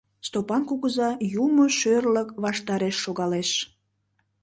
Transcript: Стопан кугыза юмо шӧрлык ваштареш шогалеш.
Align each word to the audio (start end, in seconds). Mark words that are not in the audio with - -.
Стопан 0.27 0.61
кугыза 0.69 1.09
юмо 1.43 1.65
шӧрлык 1.77 2.29
ваштареш 2.43 2.95
шогалеш. 3.03 3.51